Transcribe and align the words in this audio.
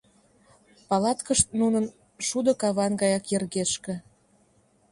Палаткышт 0.87 1.47
нунын 1.59 1.85
шудо 2.27 2.51
каван 2.61 2.91
гаяк 3.01 3.25
йыргешке. 3.31 3.95